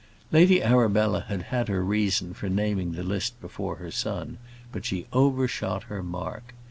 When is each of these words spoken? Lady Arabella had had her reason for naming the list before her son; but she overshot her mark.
Lady 0.31 0.63
Arabella 0.63 1.25
had 1.27 1.43
had 1.53 1.67
her 1.67 1.83
reason 1.83 2.33
for 2.33 2.49
naming 2.49 2.93
the 2.93 3.03
list 3.03 3.39
before 3.39 3.75
her 3.75 3.91
son; 3.91 4.39
but 4.71 4.83
she 4.83 5.05
overshot 5.13 5.83
her 5.83 6.01
mark. 6.01 6.55